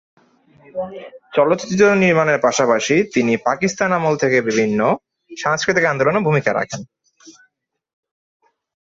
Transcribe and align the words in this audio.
চলচ্চিত্র 1.33 1.83
নির্মাণের 1.95 2.39
পাশাপাশি 2.39 2.95
তিনি 3.13 3.33
পাকিস্তান 3.47 3.89
আমল 3.91 4.13
থেকে 4.17 4.37
তিনি 4.37 4.47
বিভিন্ন 4.49 4.79
সাংস্কৃতিক 5.31 5.85
আন্দোলনেও 5.85 6.25
ভূমিকা 6.27 6.51
রাখেন। 6.53 6.81